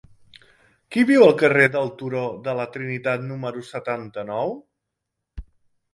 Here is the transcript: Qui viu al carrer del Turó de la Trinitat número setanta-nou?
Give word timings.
Qui 0.95 1.03
viu 1.09 1.25
al 1.25 1.35
carrer 1.41 1.67
del 1.75 1.91
Turó 2.01 2.23
de 2.49 2.57
la 2.61 2.67
Trinitat 2.77 3.27
número 3.29 3.65
setanta-nou? 3.71 4.59